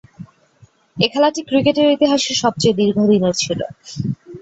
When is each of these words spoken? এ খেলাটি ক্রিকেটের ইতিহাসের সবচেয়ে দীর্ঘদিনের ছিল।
এ 0.97 1.07
খেলাটি 1.09 1.41
ক্রিকেটের 1.43 1.87
ইতিহাসের 1.95 2.35
সবচেয়ে 2.43 2.77
দীর্ঘদিনের 2.79 3.35
ছিল। 3.35 3.59